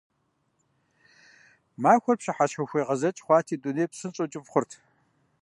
[1.81, 4.71] Махуэр пщыхьэщхьэ хуегъэзэкӀ хъуати, дунейр псынщӀэу кӀыфӀ хъурт.